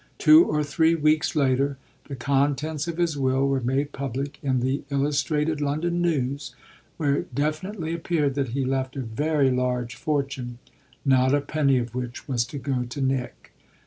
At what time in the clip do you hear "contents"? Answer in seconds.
2.15-2.87